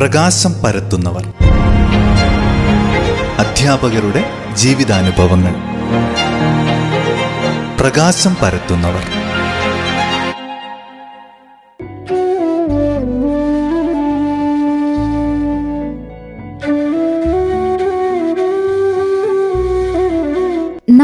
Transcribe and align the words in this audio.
പ്രകാശം 0.00 0.52
പരത്തുന്നവർ. 0.64 1.26
അധ്യാപകരുടെ 3.38 4.24
ജീവിതാനുഭവങ്ങൾ. 4.54 5.54
പ്രകാശം 7.80 8.36
പരത്തുന്നവർ. 8.42 9.29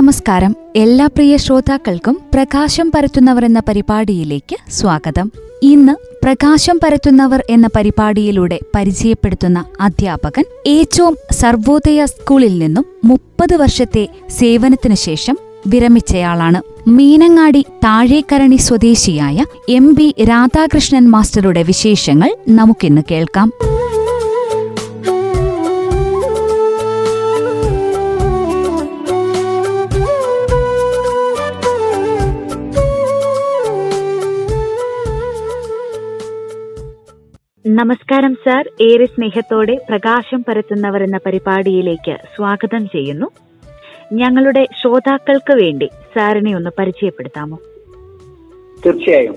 നമസ്കാരം. 0.07 0.57
എല്ലാ 0.77 1.07
പ്രിയ 1.07 1.37
ശ്രോതാക്കൾക്കും 1.37 2.21
പ്രകാശം 2.35 2.93
പരത്തുന്നവർ 2.95 3.45
എന്ന 3.45 3.61
പരിപാടിയിലേക്ക് 3.69 4.57
സ്വാഗതം. 4.71 5.33
ഇന്ന് 5.63 5.93
പ്രകാശം 6.25 6.81
പരത്തുന്നവർ 6.85 7.43
എന്ന 7.51 7.67
പരിപാടിയിലൂടെ 7.77 8.61
പരിചയപ്പെടുത്തുന്ന 8.75 9.65
അധ്യാപകൻ 9.81 10.45
ഏറ്റവും 10.67 11.17
സർവോദയ 11.33 12.05
സ്കൂളിൽ 12.05 12.59
നിന്നും 12.59 12.85
മുപ്പത് 13.05 13.57
വർഷത്തെ 13.57 14.09
സേവനത്തിനു 14.31 14.95
ശേഷം 14.95 15.39
വിരമിച്ചയാളാണ്. 15.67 16.91
മീനങ്ങാടി 16.91 17.65
താഴേക്കരണി 17.85 18.57
സ്വദേശിയായ 18.57 19.45
എം 19.69 19.95
ബി 19.95 20.15
രാധാകൃഷ്ണൻ 20.23 21.11
മാസ്റ്ററുടെ 21.11 21.63
വിശേഷങ്ങൾ 21.63 22.37
നമുക്കിന്ന് 22.49 23.03
കേൾക്കാം. 23.11 23.53
നമസ്കാരം 37.79 38.35
സാർ. 38.35 38.71
ഏറെ 38.81 39.05
സ്നേഹത്തോടെ 39.05 39.75
പ്രകാശം 39.91 40.45
പരത്തുന്നവർ 40.49 41.03
എന്ന 41.03 41.19
പരിപാടിയിലേക്ക് 41.27 42.17
സ്വാഗതം 42.37 42.89
ചെയ്യുന്നു. 42.89 43.27
ഞങ്ങളുടെ 44.13 44.67
ശ്രോതാക്കൾക്ക് 44.81 45.53
വേണ്ടി 45.53 45.89
സാറിനെ 46.15 46.57
ഒന്ന് 46.57 46.71
പരിചയപ്പെടുത്താമോ? 46.79 47.59
തീർച്ചയായും. 48.87 49.35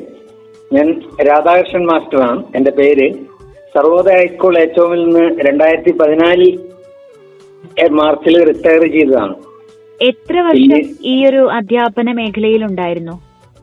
ഞാൻ 0.74 1.02
രാധാകൃഷ്ണൻ 1.28 1.86
മാസ്റ്ററാണ് 1.86 2.44
എന്റെ 2.56 2.72
പേര് 2.72 3.14
സർവോദയ 3.76 4.16
ഹൈസ്കൂൾ 4.16 4.58
ഏറ്റവുമിൽ 4.58 5.04
നിന്ന് 5.04 5.40
രണ്ടായിരത്തി 5.40 5.92
പതിനാലിൽ 5.92 6.60
മാർച്ചിൽ 7.92 8.46
റിട്ടയർ 8.48 8.92
ചെയ്തതാണ്. 8.92 9.36
എത്ര 10.02 10.40
വർഷം 10.40 10.96
ഈ 11.06 11.26
ഒരു 11.26 11.50
അധ്യാപന 11.50 12.12
മേഖലയിൽ 12.12 12.66
ഉണ്ടായിരുന്നു? 12.66 13.22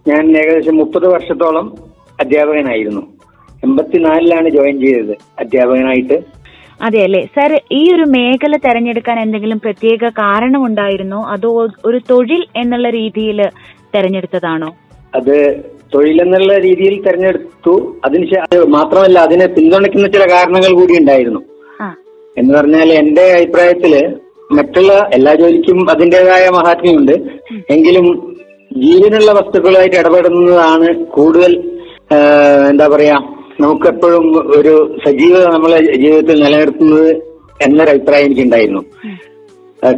ഞാൻ 0.08 0.36
ഏകദേശം 0.36 0.76
മുപ്പത് 0.76 1.06
വർഷത്തോളം 1.06 1.76
അധ്യാപകനായിരുന്നു. 2.20 3.15
എൺപത്തിനാലിലാണ് 3.66 4.48
ജോയിൻ 4.56 4.76
ചെയ്തത് 4.86 5.14
അധ്യാപകനായിട്ട്. 5.42 6.18
അതെ 6.86 7.00
അല്ലെ 7.04 7.20
സർ 7.36 7.52
ഈ 7.72 7.82
ഒരു 7.94 8.04
മേഖല 8.14 8.54
തെരഞ്ഞെടുക്കാൻ 8.64 9.16
എന്തെങ്കിലും 9.20 9.58
പ്രത്യേക 9.64 10.08
കാരണമുണ്ടായിരുന്നോ? 10.18 11.20
അതോ 11.34 11.50
ഒരു 11.88 11.98
തൊഴിൽ 12.10 12.42
എന്നുള്ള 12.62 12.88
രീതിയിൽ 12.98 13.38
തെരഞ്ഞെടുത്തതാണോ? 13.94 14.68
അത് 15.18 15.36
തൊഴിലെന്നുള്ള 15.94 16.52
രീതിയിൽ 16.66 16.94
തെരഞ്ഞെടുത്തു. 17.06 17.74
അതിന് 18.04 18.26
മാത്രമല്ല 18.76 19.18
അതിനെ 19.26 19.46
പിന്തുണയ്ക്കുന്ന 19.56 20.08
ചില 20.16 20.24
കാരണങ്ങൾ 20.32 20.72
കൂടി 20.78 20.94
ഉണ്ടായിരുന്നു. 21.02 21.40
എന്ന് 22.40 22.52
പറഞ്ഞാൽ 22.58 22.88
എന്റെ 23.02 23.24
അഭിപ്രായത്തിൽ 23.36 23.92
മറ്റുള്ള 24.56 24.92
എല്ലാ 25.16 25.32
ജോലിക്കും 25.40 25.78
അതിന്റേതായ 25.92 26.44
മഹാത്മ്യമുണ്ട്. 26.56 27.14
എങ്കിലും 27.74 28.06
ജീവനുള്ള 28.70 29.30
വസ്തുക്കളുമായിട്ട് 29.38 29.96
ഇടപെടുന്നതാണ് 30.02 30.88
കൂടുതൽ 31.16 31.52
എന്താ 32.70 32.86
പറയാ 32.94 33.16
നമുക്കെപ്പോഴും 33.60 34.26
ഒരു 34.58 34.98
സജീവത 35.06 35.44
നമ്മളെ 35.46 35.78
ജീവിതത്തിൽ 35.96 36.44
നിലനിർത്തുന്നത് 36.44 37.10
എന്നൊരു 37.62 37.90
അഭിപ്രായം 37.90 38.24
എനിക്കുണ്ടായിരുന്നു 38.24 38.82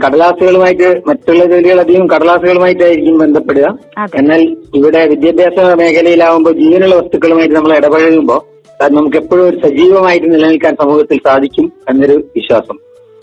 കടലാസുകളുമായിട്ട് 0.04 1.02
മറ്റുള്ള 1.08 1.44
ജോലികൾ 1.44 1.80
അധികം 1.80 2.06
കടലാസുകളുമായിട്ടായിരിക്കും 2.06 3.18
ബന്ധപ്പെടുക. 3.18 3.78
എന്നാൽ 4.14 4.40
ഇവിടെ 4.74 5.06
വിദ്യാഭ്യാസ 5.06 5.58
മേഖലയിലാവുമ്പോൾ 5.80 6.52
ജീവനുള്ള 6.52 6.94
വസ്തുക്കളുമായിട്ട് 6.96 7.56
നമ്മൾ 7.56 7.76
ഇടപഴകുമ്പോൾ 7.76 8.40
അത് 8.84 8.92
നമുക്ക് 8.96 9.16
എപ്പോഴും 9.16 9.48
ഒരു 9.48 9.56
സജീവമായിട്ട് 9.66 10.34
നിലനിൽക്കാൻ 10.34 10.76
സമൂഹത്തിൽ 10.80 11.20
സാധിക്കും 11.26 11.72
എന്നൊരു 11.88 12.16
വിശ്വാസം. 12.36 12.76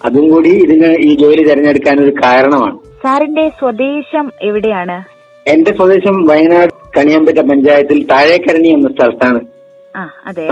അതും 0.05 0.29
കൂടി 0.29 0.49
ഇതിന് 0.49 0.89
ഈ 0.99 1.15
ജോലി 1.15 1.43
തിരഞ്ഞെടുക്കാൻ 1.43 1.99
ഒരു 2.03 2.13
കാരണമാണ്. 2.23 2.77
സാറിന്റെ 3.03 3.49
സ്വദേശം 3.59 4.31
എവിടെയാണ്? 4.41 4.97
എന്റെ 5.49 5.71
സ്വദേശം 5.75 6.15
വയനാട് 6.27 6.73
കണിയമ്പറ്റ 6.97 7.39
പഞ്ചായത്തിൽ 7.51 8.05
താഴേക്കരണി 8.05 8.67
എന്ന 8.67 8.87
സ്ഥലത്താണ്. 8.87 9.41
ആ 9.95 10.09
അതെ. 10.25 10.47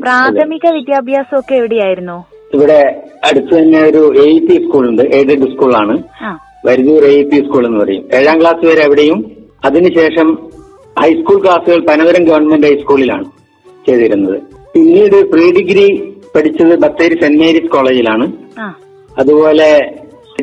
പ്രാഥമിക 0.00 0.70
വിദ്യാഭ്യാസം 0.70 1.38
ഒക്കെ 1.38 1.54
എവിടെയായിരുന്നു? 1.54 2.24
ഇവിടെ 2.54 3.02
അടുത്ത് 3.24 3.58
തന്നെ 3.58 3.82
ഒരു 3.82 4.14
എ 4.18 4.38
പി 4.38 4.66
സ്കൂളുണ്ട്. 4.66 5.02
എയ്ഡഡ് 5.02 5.50
സ്കൂളാണ്. 5.52 6.02
വരിദൂർ 6.66 6.66
വരിതൂർ 6.66 7.04
എ 7.04 7.22
പി 7.22 7.36
സ്കൂൾ 7.36 7.66
എന്ന് 7.66 7.80
പറയും. 7.84 8.08
ഏഴാം 8.14 8.40
ക്ലാസ് 8.40 8.66
വരെ 8.66 8.84
അവിടെയും. 8.84 9.30
അതിനുശേഷം 9.64 10.28
ഹൈസ്കൂൾ 10.98 11.42
ക്ലാസ്സുകൾ 11.42 11.86
പനവരം 11.86 12.24
ഗവൺമെന്റ് 12.24 12.66
ഹൈസ്കൂളിലാണ് 12.66 13.24
ചെയ്തിരുന്നത്. 13.86 14.40
പിന്നീട് 14.74 15.30
പ്രീ 15.30 15.52
ഡിഗ്രി 15.52 16.14
പഠിച്ചത് 16.36 16.78
ബത്തേരി 16.78 17.14
സെന്റ് 17.14 17.40
മേരീസ് 17.40 17.66
കോളേജിലാണ്. 17.66 18.32
അതുപോലെ 19.18 19.94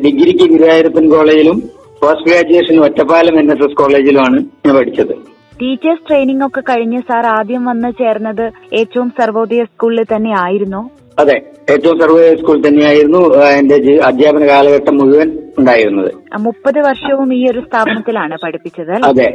ഡിഗ്രിക്ക് 0.04 0.52
ഗുരുവായൂരപ്പൻ 0.52 1.10
കോളേജിലും 1.10 1.62
post 2.02 2.30
graduation 2.30 2.80
Ottapalam 2.84 3.38
N 3.38 3.52
S 3.52 3.62
S 3.62 3.76
കോളേജിലുമാണ് 3.76 4.44
ഞാൻ 4.66 4.76
പഠിച്ചത്. 4.76 5.33
ടീച്ചേഴ്സ് 5.60 6.04
ട്രെയിനിങ് 6.08 6.44
ഒക്കെ 6.46 6.60
കഴിഞ്ഞ് 6.60 7.00
സാർ 7.00 7.26
ആദ്യം 7.36 7.64
വന്ന് 7.64 7.90
ചേർന്നത് 8.00 8.44
ഏറ്റവും 8.72 9.08
സർവോദയ 9.18 9.64
സ്കൂളിൽ 9.64 10.04
തന്നെ 10.14 10.32
ആയിരുന്നു 10.38 10.80
അതെ 11.18 11.36
ഏറ്റവും 11.70 11.96
സർവോദയ 12.00 12.34
സ്കൂളിൽ 12.36 12.62
തന്നെയായിരുന്നു 12.66 13.20
എന്റെ 13.58 13.76
അധ്യാപന 14.08 14.44
കാലഘട്ടം 14.48 14.96
മുഴുവൻ 14.98 15.28
ഉണ്ടായിരുന്നത്. 15.58 16.10
മുപ്പത് 16.46 16.78
വർഷവും 16.86 17.28
ഈ 17.34 17.42
ഒരു 17.50 17.60
സ്ഥാപനത്തിലാണ് 17.66 18.36
പഠിപ്പിച്ചത് 18.44 18.94
അതെ 19.10 19.28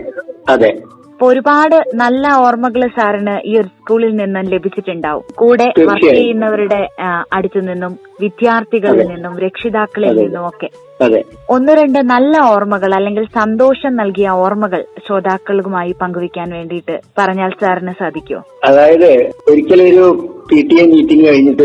അതെ. 0.47 0.71
അപ്പൊ 1.19 1.31
ഒരുപാട് 1.31 1.83
നല്ല 1.93 2.27
ഓർമ്മകൾ 2.33 2.87
സാറിന് 2.87 3.39
ഈ 3.45 3.57
ഒരു 3.57 3.67
സ്കൂളിൽ 3.67 4.15
നിന്നും 4.15 4.41
ലഭിച്ചിട്ടുണ്ടാവും. 4.41 5.23
കൂടെ 5.35 5.73
വർക്ക് 5.79 6.05
ചെയ്യുന്നവരുടെ 6.05 6.87
അടുത്തു 7.33 7.59
നിന്നും 7.59 7.99
വിദ്യാർത്ഥികളിൽ 8.21 9.07
നിന്നും 9.07 9.39
രക്ഷിതാക്കളിൽ 9.39 10.21
നിന്നും 10.21 10.47
ഒക്കെ. 10.47 10.69
അതെ. 11.01 11.23
ഒന്ന് 11.49 11.73
രണ്ട് 11.73 11.99
നല്ല 11.99 12.37
ഓർമ്മകൾ 12.39 12.95
അല്ലെങ്കിൽ 12.95 13.25
സന്തോഷം 13.25 13.95
നൽകിയ 13.95 14.29
ഓർമ്മകൾ 14.29 14.85
ശ്രോതാക്കളുമായി 15.07 15.95
പങ്കുവയ്ക്കാൻ 16.01 16.49
വേണ്ടിയിട്ട് 16.51 16.99
പറഞ്ഞാൽ 17.17 17.49
സാറിന് 17.61 17.91
സാധിക്കുമോ? 17.99 18.41
അതായത് 18.63 19.31
ഒരിക്കലും 19.47 19.85
ഒരു 19.89 20.05
പി 20.51 20.61
ടി 20.61 20.81
എ 20.81 20.85
മീറ്റിംഗ് 20.85 21.27
കഴിഞ്ഞിട്ട് 21.27 21.63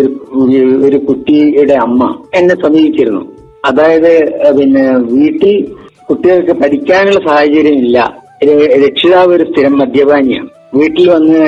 ഒരു 0.86 0.96
കുട്ടിയുടെ 0.96 1.74
അമ്മ 1.74 2.18
എന്നെ 2.34 2.54
സമീപിച്ചിരുന്നു. 2.54 3.22
അതായത് 3.64 4.12
പിന്നെ 4.58 4.96
വീട്ടിൽ 4.96 5.54
കുട്ടികൾക്ക് 6.10 6.52
പഠിക്കാനുള്ള 6.52 7.20
സാഹചര്യം 7.20 7.78
ഇല്ല. 7.78 8.23
രക്ഷിതാവ് 8.84 9.34
ഒരു 9.34 9.44
സ്ഥിരം 9.50 9.78
മദ്യപാനിയാണ്. 9.78 10.48
വീട്ടിൽ 10.74 11.10
വന്ന് 11.10 11.40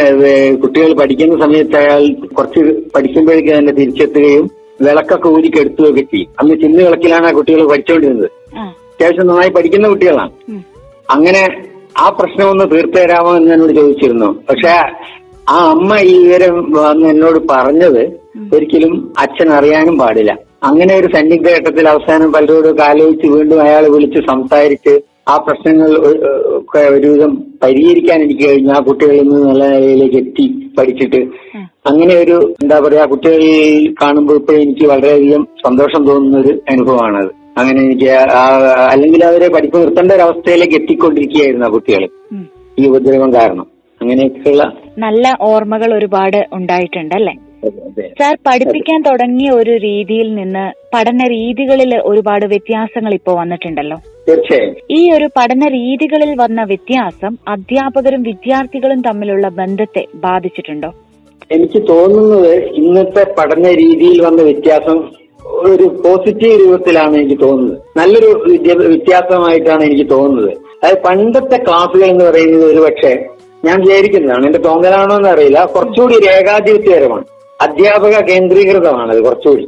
കുട്ടികൾ 0.62 0.92
പഠിക്കുന്ന 0.92 1.36
സമയത്ത് 1.44 1.76
അയാൾ 1.76 2.02
കുറച്ച് 2.34 2.60
പഠിക്കുമ്പോഴേക്കും 2.94 3.58
തന്നെ 3.58 3.72
തിരിച്ചെത്തുകയും 3.72 4.50
വിളക്കൊക്കെ 4.80 5.28
ഊരിക്കെടുത്തുകയൊക്കെ 5.28 6.00
ചെയ്യും. 6.00 6.30
അന്ന് 6.40 6.54
ചിന്ന് 6.62 6.82
വിളക്കിലാണ് 6.82 7.26
ആ 7.26 7.32
കുട്ടികൾ 7.32 7.68
പഠിച്ചുകൊണ്ടിരുന്നത് 7.70 8.30
അത്യാവശ്യം 8.58 9.26
നന്നായി 9.26 9.50
പഠിക്കുന്ന 9.50 9.88
കുട്ടികളാണ്. 9.88 10.32
അങ്ങനെ 11.10 11.42
ആ 11.98 12.08
പ്രശ്നം 12.08 12.50
ഒന്ന് 12.50 12.64
തീർത്തു 12.70 12.96
തരാമോ 12.98 13.36
എന്ന് 13.36 13.52
എന്നോട് 13.54 13.72
ചോദിച്ചിരുന്നു. 13.72 14.28
പക്ഷെ 14.48 14.68
ആ 15.48 15.56
അമ്മ 15.70 15.98
ഈ 16.00 16.14
വിവരം 16.22 16.72
വന്ന് 16.72 17.08
എന്നോട് 17.08 17.38
പറഞ്ഞത് 17.50 18.02
ഒരിക്കലും 18.54 18.94
അച്ഛൻ 19.18 19.48
അറിയാനും 19.48 19.98
പാടില്ല. 19.98 20.32
അങ്ങനെ 20.64 20.92
ഒരു 20.96 21.08
സന്നിഗ്ധ 21.16 21.48
ഘട്ടത്തിൽ 21.48 21.88
അവസാനം 21.88 22.32
പലരോടും 22.32 22.82
ആലോചിച്ച് 22.84 23.26
വീണ്ടും 23.26 23.62
അയാൾ 23.62 23.84
വിളിച്ച് 23.88 24.20
സംസാരിച്ച് 24.30 24.94
ആ 25.26 25.36
പ്രശ്നങ്ങൾ 25.44 25.90
ഒക്കെ 26.58 26.80
ഒരുവിധം 26.90 27.32
പരിഹരിക്കാൻ 27.62 28.18
എനിക്ക് 28.22 28.44
കഴിഞ്ഞു. 28.44 28.70
ആ 28.72 28.80
കുട്ടികളിൽ 28.80 29.22
നിന്ന് 29.22 29.40
നല്ല 29.46 29.64
നിലയിലേക്ക് 29.74 30.18
എത്തി 30.22 30.44
പഠിച്ചിട്ട്. 30.76 31.20
അങ്ങനെ 31.86 32.14
ഒരു 32.16 32.36
എന്താ 32.62 32.76
പറയാ 32.84 33.04
കുട്ടികളിൽ 33.04 33.54
കാണുമ്പോൾ 34.00 34.36
ഇപ്പോൾ 34.40 34.56
എനിക്ക് 34.56 34.86
വളരെയധികം 34.86 35.42
സന്തോഷം 35.64 36.02
തോന്നുന്ന 36.08 36.38
ഒരു 36.38 36.52
അനുഭവമാണത് 36.68 37.30
അങ്ങനെ 37.58 37.78
എനിക്ക് 37.82 38.08
അല്ലെങ്കിൽ 38.92 39.22
അവരെ 39.24 39.48
പഠിപ്പ് 39.48 39.76
നിർത്തേണ്ട 39.78 40.12
ഒരു 40.12 40.24
അവസ്ഥയിലേക്ക് 40.26 40.76
എത്തിക്കൊണ്ടിരിക്കുകയായിരുന്നു 40.80 41.66
ആ 41.66 41.72
കുട്ടികൾ 41.76 42.04
ഈ 42.78 42.86
ഉപദ്രവം 42.90 43.30
കാരണം. 43.34 43.66
അങ്ങനെയൊക്കെയുള്ള 44.00 44.64
നല്ല 44.98 45.26
ഓർമ്മകൾ 45.48 45.90
ഒരുപാട് 45.94 46.38
ഉണ്ടായിട്ടുണ്ട് 46.52 47.14
അല്ലേ? 47.14 47.32
സാർ 48.18 48.38
പഠിപ്പിക്കാൻ 48.46 49.02
തുടങ്ങിയ 49.02 49.50
ഒരു 49.50 49.70
രീതിയിൽ 49.70 50.34
നിന്ന് 50.34 50.72
പഠന 50.96 51.28
രീതികളിൽ 51.28 51.98
ഒരുപാട് 51.98 52.46
വ്യത്യാസങ്ങൾ 52.46 53.14
ഇപ്പോൾ 53.14 53.38
വന്നിട്ടുണ്ടല്ലോ. 53.40 53.96
തീർച്ചയായും. 54.28 54.76
ഈ 54.90 55.10
ഒരു 55.10 55.28
പഠന 55.36 55.68
രീതികളിൽ 55.68 56.36
വന്ന 56.36 56.62
വ്യത്യാസം 56.62 57.36
അധ്യാപകരും 57.48 58.22
വിദ്യാർത്ഥികളും 58.22 59.02
തമ്മിലുള്ള 59.02 59.48
ബന്ധത്തെ 59.48 60.06
ബാധിച്ചിട്ടുണ്ടോ? 60.14 60.94
എനിക്ക് 61.52 61.88
തോന്നുന്നത് 61.88 62.64
ഇന്നത്തെ 62.64 63.34
പഠന 63.38 63.68
രീതിയിൽ 63.68 64.22
വന്ന 64.22 64.42
വ്യത്യാസം 64.42 65.08
ഒരു 65.46 65.82
പോസിറ്റീവ് 65.82 66.60
രൂപത്തിലാണ് 66.60 67.16
എനിക്ക് 67.16 67.40
തോന്നുന്നത്. 67.40 67.98
നല്ലൊരു 67.98 68.44
വ്യത്യാസമായിട്ടാണ് 68.88 69.84
എനിക്ക് 69.84 70.10
തോന്നുന്നത്. 70.10 70.52
അതായത് 70.52 71.02
പണ്ടത്തെ 71.06 71.56
ക്ലാസ്സുകൾ 71.56 72.04
എന്ന് 72.04 72.24
പറയുന്നത് 72.24 72.70
ഒരുപക്ഷെ 72.70 73.26
ഞാൻ 73.64 73.80
വിചാരിക്കുന്നതാണ്. 73.80 74.46
എന്റെ 74.46 74.58
തോന്നലാണോ 74.58 75.16
എന്ന് 75.16 75.28
അറിയില്ല. 75.28 75.64
കുറച്ചുകൂടി 75.64 76.14
ഒരു 76.14 76.26
ഏകാധിപത്യപരമാണ് 77.64 78.26
കേന്ദ്രീകൃതമാണ് 78.30 79.10
അത് 79.14 79.20
കുറച്ചുകൂടി. 79.24 79.64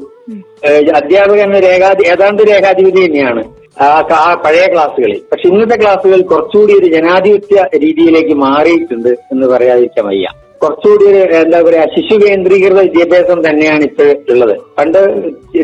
അധ്യാപകൻ 0.68 0.96
അധ്യാപക 0.98 1.38
എന്ന 1.46 1.58
രേഖാധി 1.60 2.02
ഏതാണ്ട് 2.12 2.42
രേഖാധിപതി 2.50 3.00
തന്നെയാണ്. 3.06 3.42
ആ 3.80 4.34
പഴയ 4.44 4.64
ക്ലാസ്സുകളിൽ. 4.72 5.20
പക്ഷെ 5.30 5.48
ഇന്നത്തെ 5.48 5.76
ക്ലാസ്സുകൾ 5.82 6.20
കുറച്ചുകൂടി 6.32 6.72
ഒരു 6.78 6.86
ജനാധിപത്യ 6.94 7.64
രീതിയിലേക്ക് 7.84 8.34
മാറിയിട്ടുണ്ട് 8.34 9.08
എന്ന് 9.32 9.46
പറയാതിരിക്കാൻ 9.46 10.06
വയ്യ. 10.06 10.28
കുറച്ചുകൂടി 10.62 11.04
ഒരു 11.10 11.20
എന്താ 11.42 11.58
പറയാ 11.66 11.84
ശിശു 11.94 12.16
കേന്ദ്രീകൃത 12.24 12.80
വിദ്യാഭ്യാസം 12.86 13.48
തന്നെയാണ് 13.48 13.82
ഇപ്പോൾ 13.84 14.08
ഉള്ളത്. 14.32 14.54
പണ്ട് 14.78 14.98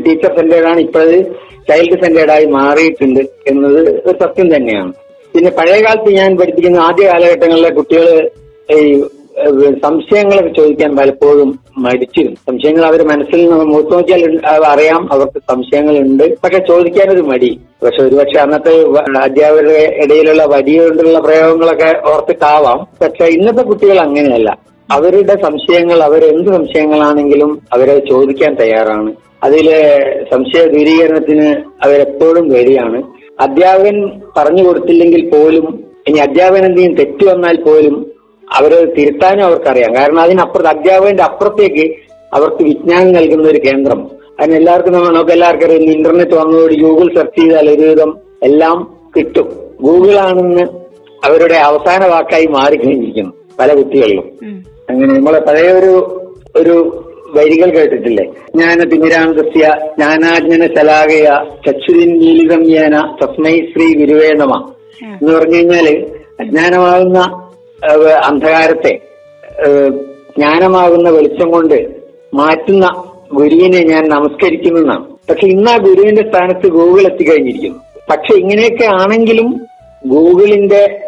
ടീച്ചർ 0.07 0.31
സെന്റേഡാണ് 0.39 0.81
ഇപ്പോഴത് 0.81 1.19
ചൈൽഡ് 1.69 1.99
സെന്റേഡായി 2.05 2.47
മാറിയിട്ടുണ്ട് 2.59 3.23
എന്നത് 3.51 3.81
ഒരു 4.07 4.17
സത്യം 4.23 4.49
തന്നെയാണ്. 4.55 4.93
പിന്നെ 5.35 5.51
പഴയ 5.51 5.79
കാലത്ത് 5.85 6.11
ഞാൻ 6.21 6.31
പഠിപ്പിക്കുന്ന 6.39 6.79
ആദ്യ 6.89 7.05
കാലഘട്ടങ്ങളിലെ 7.13 7.71
കുട്ടികൾ 7.71 8.07
ഈ 8.77 8.81
സംശയങ്ങളൊക്കെ 9.85 10.61
ചോദിക്കാൻ 10.61 10.97
പലപ്പോഴും 10.97 11.61
മടിച്ചിരുന്നു. 11.79 12.35
സംശയങ്ങൾ 12.35 12.87
അവർ 12.87 13.07
മനസ്സിൽ 13.07 13.51
നിന്ന് 13.51 13.65
മുഖത്ത് 13.65 13.93
നോക്കിയാൽ 13.93 14.41
അറിയാം 14.67 15.13
അവർക്ക് 15.13 15.39
സംശയങ്ങളുണ്ട്. 15.39 16.37
പക്ഷെ 16.45 16.59
ചോദിക്കാനൊരു 16.59 17.21
മടി. 17.21 17.61
പക്ഷെ 17.85 18.03
ഒരുപക്ഷെ 18.03 18.41
അന്നത്തെ 18.41 18.85
അധ്യാപകരുടെ 19.19 19.99
ഇടയിലുള്ള 20.05 20.45
വടി 20.45 20.79
കൊണ്ടുള്ള 20.79 21.19
പ്രയോഗങ്ങളൊക്കെ 21.19 22.09
ഓർത്തിട്ടാവാം. 22.09 22.87
പക്ഷെ 23.01 23.25
ഇന്നത്തെ 23.25 23.63
കുട്ടികൾ 23.63 23.99
അങ്ങനെയല്ല. 23.99 24.59
അവരുടെ 24.93 25.43
സംശയങ്ങൾ 25.43 26.03
അവരെന്ത് 26.03 26.49
സംശയങ്ങളാണെങ്കിലും 26.49 27.63
അവരെ 27.73 27.99
ചോദിക്കാൻ 27.99 28.55
തയ്യാറാണ്. 28.55 29.15
അതിലെ 29.43 29.81
സംശയ 30.33 30.65
ദൂരീകരണത്തിന് 30.65 31.57
അവരെപ്പോഴും 31.85 32.49
വേടിയാണ് 32.49 33.03
അധ്യാപകൻ 33.41 34.21
പറഞ്ഞു 34.37 34.69
കൊടുത്തില്ലെങ്കിൽ 34.69 35.31
പോലും 35.31 35.85
ഇനി 36.09 36.19
അധ്യാപകൻ 36.19 36.65
എന്തെങ്കിലും 36.65 36.97
തെറ്റ് 36.97 37.25
വന്നാൽ 37.27 37.63
പോലും 37.63 38.14
അവരെ 38.53 38.85
തിരുത്താനും 38.85 39.45
അവർക്കറിയാം. 39.45 39.95
കാരണം 39.95 40.21
അതിനപ്പുറത്ത് 40.21 40.69
അധ്യാപകന്റെ 40.69 41.23
അപ്പുറത്തേക്ക് 41.23 41.95
അവർക്ക് 42.33 42.63
വിജ്ഞാനം 42.63 43.13
നൽകുന്ന 43.13 43.49
ഒരു 43.49 43.59
കേന്ദ്രം. 43.59 44.11
അതിന് 44.41 44.57
എല്ലാവർക്കും 44.57 44.93
നമ്മൾ 44.93 45.13
നമുക്ക് 45.13 45.31
എല്ലാവർക്കും 45.31 45.67
അറിയാം 45.67 45.83
ഇന്റർനെറ്റ് 45.83 46.35
വന്നതോടെ 46.35 46.75
ഗൂഗിൾ 46.75 47.15
സെർച്ച് 47.15 47.41
ചെയ്താൽ 47.41 47.71
ഒരുവിധം 47.71 48.19
എല്ലാം 48.43 48.97
കിട്ടും. 49.17 49.49
ഗൂഗിൾ 49.83 50.15
ആണെന്ന് 50.17 50.63
അവരുടെ 51.25 51.55
അവസാന 51.55 52.07
വാക്കായി 52.07 52.47
മാറിക്കഴിഞ്ഞിരിക്കുന്നു 52.47 53.33
പല 53.59 53.75
കുട്ടികളിലും. 53.75 54.33
അങ്ങനെ 54.91 55.15
നമ്മളെ 55.15 55.41
പഴയ 55.41 55.73
ഒരു 55.73 56.21
ഒരു 56.57 57.05
വരികൾ 57.35 57.71
കേട്ടിട്ടില്ലേ? 57.71 58.25
ജ്ഞാന 58.25 58.85
തിമിരാന്തസ്യ 58.85 59.67
ജ്ഞാനാജ്ഞന 59.97 60.67
ശലാകയ 60.67 61.25
ചക്ഷുരിൻ 61.67 62.11
ജ്ഞാന 62.65 63.17
തസ്മൈ 63.23 63.61
ശ്രീ 63.61 63.95
ഗുരുവേണമ 63.95 64.73
എന്ന് 65.05 65.33
പറഞ്ഞു 65.33 65.57
കഴിഞ്ഞാൽ 65.57 66.07
അജ്ഞാനമാകുന്ന 66.41 67.44
അന്ധകാരത്തെ 68.25 69.01
ജ്ഞാനമാകുന്ന 70.37 71.11
വെളിച്ചം 71.11 71.51
കൊണ്ട് 71.53 71.95
മാറ്റുന്ന 72.35 72.87
ഗുരുവിനെ 73.33 73.81
ഞാൻ 73.83 74.09
നമസ്കരിക്കുന്നതാണ് 74.09 75.05
പക്ഷെ 75.31 75.47
ഇന്ന് 75.47 75.71
ആ 75.71 75.77
ഗുരുവിന്റെ 75.77 76.23
സ്ഥാനത്ത് 76.31 76.67
ഗൂഗിൾ 76.69 77.13
എത്തിക്കഴിഞ്ഞിരിക്കുന്നു. 77.13 77.79
പക്ഷെ 78.11 78.35
ഇങ്ങനെയൊക്കെ 78.35 78.85
ആണെങ്കിലും 78.85 79.67
ഗൂഗിളിന്റെ 80.07 81.01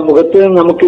മുഖത്ത് 0.00 0.42
നിന്ന് 0.42 0.60
നമുക്ക് 0.60 0.86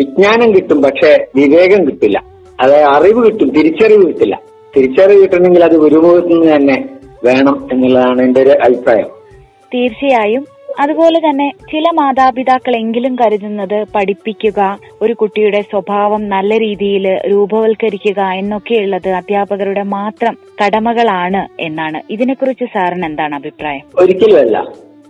വിജ്ഞാനം 0.00 0.54
കിട്ടും 0.54 0.82
പക്ഷെ 0.82 1.26
വിവേകം 1.36 1.86
കിട്ടില്ല. 1.86 2.24
അതായത് 2.60 2.86
അറിവ് 2.86 3.26
കിട്ടും 3.26 3.50
തിരിച്ചറിവ് 3.50 4.06
കിട്ടില്ല. 4.06 4.40
തിരിച്ചറിവ് 4.76 5.22
കിട്ടണമെങ്കിൽ 5.22 5.64
അത് 5.64 5.76
ഗുരുമുഖത്ത് 5.76 6.32
നിന്ന് 6.32 6.56
തന്നെ 6.56 6.88
വേണം 7.24 7.68
എന്നുള്ളതാണ് 7.72 8.22
എന്റെ 8.22 8.42
ഒരു 8.42 8.50
അഭിപ്രായം. 8.50 9.10
തീർച്ചയായും. 9.74 10.51
അതുപോലെ 10.78 11.18
തന്നെ 11.20 11.52
ചില 11.70 11.84
മാതാപിതാക്കളെങ്കിലും 11.94 13.16
കരുതുന്നത് 13.16 13.86
പഠിപ്പിക്കുക 13.94 14.78
ഒരു 15.02 15.12
കുട്ടിയുടെ 15.12 15.60
സ്വഭാവം 15.60 16.28
നല്ല 16.28 16.58
രീതിയിൽ 16.58 17.06
രൂപവൽക്കരിക്കുക 17.32 18.20
എന്നൊക്കെയുള്ളത് 18.20 19.08
അധ്യാപകരുടെ 19.08 19.82
മാത്രം 19.82 20.38
കടമകളാണ് 20.64 21.48
എന്നാണ്. 21.60 22.02
ഇതിനെക്കുറിച്ച് 22.10 22.64
സാറിന് 22.64 23.04
എന്താണ് 23.04 23.34
അഭിപ്രായം? 23.34 23.80
ഒരിക്കലുമല്ല. 23.98 24.56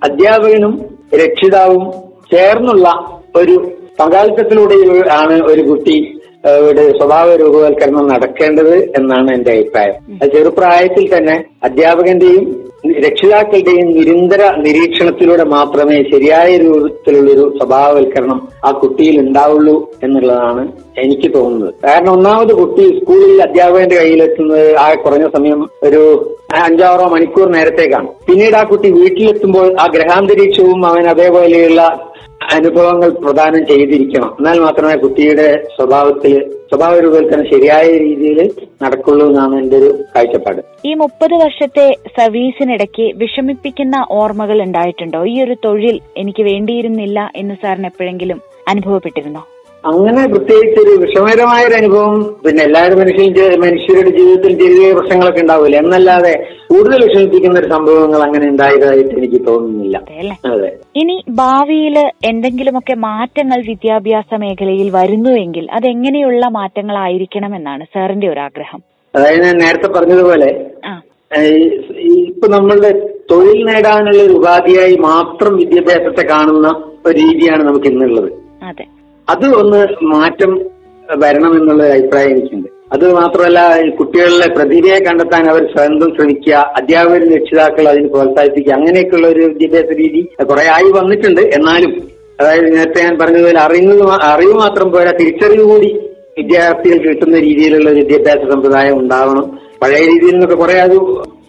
അധ്യാപകനും 0.03 0.87
രക്ഷിതാവും 1.14 1.93
ചേർന്നുള്ള 2.32 2.88
ഒരു 3.37 3.75
പങ്കാളിത്തത്തിലൂടെ 4.00 4.75
ആണ് 5.12 5.43
ഒരു 5.43 5.62
കുട്ടി 5.62 6.21
യുടെ 6.44 6.85
സ്വഭാവ 6.99 7.35
രൂപവൽക്കരണം 7.37 8.09
നടക്കേണ്ടത് 8.09 8.75
എന്നാണ് 8.97 9.35
എന്റെ 9.35 9.50
അഭിപ്രായം. 9.50 9.94
അത് 10.23 10.31
ചെറുപ്രായത്തിൽ 10.31 11.05
തന്നെ 11.17 11.44
അധ്യാപകന്റെയും 11.65 12.44
രക്ഷിതാക്കളുടെയും 13.05 13.89
നിരന്തര 13.97 14.43
നിരീക്ഷണത്തിലൂടെ 14.56 15.44
മാത്രമേ 15.44 15.99
ശരിയായ 16.03 16.56
രൂപത്തിലുള്ളൊരു 16.56 17.55
സ്വഭാവവൽക്കരണം 17.59 18.49
ആ 18.65 18.71
കുട്ടിയിൽ 18.71 19.21
ഉണ്ടാവുള്ളൂ 19.21 19.77
എന്നുള്ളതാണ് 20.03 20.65
എനിക്ക് 21.03 21.35
തോന്നുന്നത്. 21.35 21.75
കാരണം 21.85 22.12
ഒന്നാമത് 22.12 22.53
കുട്ടി 22.55 22.85
സ്കൂളിൽ 22.99 23.43
അധ്യാപകന്റെ 23.43 23.97
കയ്യിലെത്തുന്നത് 23.97 24.77
ആ 24.77 24.94
കുറഞ്ഞ 24.94 25.29
സമയം 25.37 25.71
ഒരു 25.83 26.03
അഞ്ചാറോ 26.65 27.05
മണിക്കൂർ 27.09 27.49
നേരത്തേക്കാണ്. 27.53 28.09
പിന്നീട് 28.27 28.56
ആ 28.56 28.62
കുട്ടി 28.62 28.91
വീട്ടിലെത്തുമ്പോൾ 28.91 29.77
ആ 29.81 29.87
ഗ്രഹാന്തരീക്ഷവും 29.87 30.87
അവൻ 30.87 31.06
അതേപോലെയുള്ള 31.09 31.83
അനുഭവങ്ങൾ 32.50 33.11
പ്രദാനം 33.11 33.67
ചെയ്തിരിക്കണം. 33.67 34.37
എന്നാൽ 34.39 34.59
മാത്രമേ 34.59 34.94
കുട്ടിയുടെ 34.97 35.69
സ്വഭാവത്തിൽ 35.77 36.50
സ്വഭാവ 36.50 36.99
രൂപവൽക്കരണം 37.00 37.50
ശരിയായ 37.50 37.99
രീതിയിൽ 37.99 38.50
നടക്കുള്ളൂ 38.83 39.27
എന്നാണ് 39.27 39.56
എന്റെ 39.56 39.77
ഒരു 39.77 39.94
കാഴ്ചപ്പാട്. 40.17 40.62
ഈ 40.85 40.94
മുപ്പത് 40.94 41.35
വർഷത്തെ 41.35 41.97
സർവീസിനിടയ്ക്ക് 42.21 43.12
വിഷമിപ്പിക്കുന്ന 43.17 44.06
ഓർമ്മകൾ 44.11 44.62
ഉണ്ടായിട്ടുണ്ടോ? 44.62 45.25
ഈ 45.25 45.43
ഒരു 45.43 45.56
തൊഴിൽ 45.65 46.00
എനിക്ക് 46.17 46.43
വേണ്ടിയിരുന്നില്ല 46.43 47.31
എന്ന് 47.37 47.55
സാറിന് 47.62 47.87
എപ്പോഴെങ്കിലും 47.87 48.41
അനുഭവപ്പെട്ടിരുന്നോ? 48.69 49.47
അങ്ങനെ 49.84 50.23
പ്രത്യേകിച്ച് 50.32 50.79
ഒരു 50.82 50.93
വിഷമകരമായ 51.00 51.62
ഒരു 51.69 51.76
അനുഭവം 51.79 52.12
പിന്നെ 52.43 52.61
എല്ലാവരും 52.67 52.99
മനുഷ്യൻ 53.00 53.31
മനുഷ്യരുടെ 53.62 54.11
ജീവിതത്തിൽ 54.19 54.52
ചെറിയ 54.61 54.90
പ്രശ്നങ്ങളൊക്കെ 54.96 55.40
ഉണ്ടാവില്ല? 55.44 55.76
എന്നല്ലാതെ 55.82 56.32
കൂടുതൽ 56.69 57.00
വിഷമിപ്പിക്കുന്ന 57.06 57.56
ഒരു 57.61 57.70
സംഭവങ്ങൾ 57.73 58.20
അങ്ങനെ 58.26 58.46
ഉണ്ടായതായിട്ട് 58.52 59.14
എനിക്ക് 59.20 59.40
തോന്നുന്നില്ല. 59.49 59.96
അതെ 60.50 60.70
ഇനി 61.02 61.17
ഭാവിയിൽ 61.40 61.96
എന്തെങ്കിലുമൊക്കെ 62.31 62.96
മാറ്റങ്ങൾ 63.06 63.61
വിദ്യാഭ്യാസ 63.70 64.40
മേഖലയിൽ 64.43 64.88
വരുന്നുവെങ്കിൽ 64.99 65.67
അതെങ്ങനെയുള്ള 65.79 66.44
മാറ്റങ്ങളായിരിക്കണം 66.58 67.52
എന്നാണ് 67.56 67.84
സാറിന്റെ 67.93 68.29
ഒരു 68.32 68.43
ആഗ്രഹം 68.46 68.82
അതായത് 69.14 69.44
ഞാൻ 69.44 69.56
നേരത്തെ 69.58 69.88
പറഞ്ഞതുപോലെ 69.94 70.50
ഇപ്പൊ 72.23 72.46
നമ്മളുടെ 72.55 72.90
തൊഴിൽ 73.31 73.61
നേടാനുള്ള 73.67 74.23
ഒരു 74.23 74.34
ഉപാധിയായി 74.38 74.96
മാത്രം 75.06 75.52
വിദ്യാഭ്യാസത്തെ 75.61 76.25
കാണുന്ന 76.31 76.69
ഒരു 77.06 77.14
രീതിയാണ് 77.20 77.62
നമുക്ക് 77.64 77.88
ഇന്നുള്ളത് 77.93 78.31
അതെ. 78.64 78.84
അത് 79.28 79.54
ഒന്ന് 79.54 79.86
മാറ്റം 80.02 80.60
വരണമെന്നുള്ള 81.16 81.82
അഭിപ്രായം 81.92 82.30
എനിക്കുണ്ട്. 82.30 82.69
അത് 82.92 83.12
മാത്രമല്ല 83.12 83.90
കുട്ടികളിലെ 83.90 84.46
പ്രതിഭയെ 84.54 84.98
കണ്ടെത്താൻ 84.98 85.50
അവർ 85.50 85.62
സ്വന്തം 85.64 86.14
ശ്രമിക്കുക 86.17 86.55
അധ്യാപകരും 86.55 87.34
രക്ഷിതാക്കൾ 87.34 87.88
അതിന് 87.88 88.08
പ്രോത്സാഹിപ്പിക്കുക 88.08 88.72
അങ്ങനെയൊക്കെയുള്ള 88.72 89.29
ഒരു 89.29 89.41
വിദ്യാഭ്യാസ 89.41 89.96
രീതി 89.98 90.22
കുറെ 90.50 90.64
ആയി 90.69 90.91
വന്നിട്ടുണ്ട്. 90.93 91.41
എന്നാലും 91.41 91.93
അതായത് 92.41 92.76
നേരത്തെ 92.76 93.02
ഞാൻ 93.02 93.19
പറഞ്ഞതുപോലെ 93.19 93.58
അറിയുന്നത് 93.58 94.02
അറിവ് 94.22 94.52
മാത്രം 94.52 94.91
പോരാ 94.93 95.10
തിരിച്ചറിവ് 95.10 95.64
കൂടി 95.64 95.91
വിദ്യാർത്ഥികൾക്ക് 96.38 97.05
കിട്ടുന്ന 97.05 97.38
രീതിയിലുള്ള 97.38 97.91
ഒരു 97.91 98.00
വിദ്യാഭ്യാസ 98.00 98.50
സമ്പ്രദായം 98.52 98.98
ഉണ്ടാവണം. 98.98 99.58
പഴയ 99.82 100.00
രീതിയിൽ 100.00 100.32
നിന്നൊക്കെ 100.32 100.55
കുറെ 100.55 100.81
അത് 100.81 100.96